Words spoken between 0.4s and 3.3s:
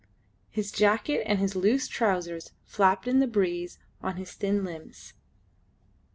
His jacket and his loose trousers flapped in the